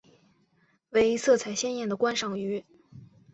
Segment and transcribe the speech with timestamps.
[0.89, 2.65] 为色彩鲜艳的观赏鱼。